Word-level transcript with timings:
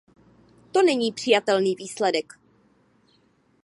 To 0.71 0.81
není 0.81 1.11
přijatelný 1.11 1.75
výsledek. 1.75 2.33